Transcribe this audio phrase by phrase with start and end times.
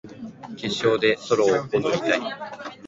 [0.57, 2.21] 決勝でソロを踊りたい